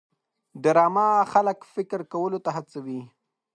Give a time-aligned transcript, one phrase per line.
[0.63, 2.99] ډرامه خلک فکر کولو ته هڅوي